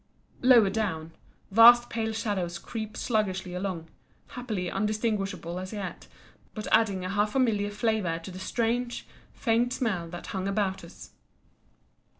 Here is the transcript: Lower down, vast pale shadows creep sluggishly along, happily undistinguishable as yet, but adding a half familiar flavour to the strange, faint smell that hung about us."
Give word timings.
Lower 0.41 0.71
down, 0.71 1.11
vast 1.51 1.87
pale 1.91 2.11
shadows 2.11 2.57
creep 2.57 2.97
sluggishly 2.97 3.53
along, 3.53 3.87
happily 4.29 4.67
undistinguishable 4.71 5.59
as 5.59 5.73
yet, 5.73 6.07
but 6.55 6.65
adding 6.71 7.05
a 7.05 7.09
half 7.09 7.33
familiar 7.33 7.69
flavour 7.69 8.17
to 8.17 8.31
the 8.31 8.39
strange, 8.39 9.05
faint 9.31 9.73
smell 9.73 10.07
that 10.09 10.25
hung 10.33 10.47
about 10.47 10.83
us." 10.83 11.11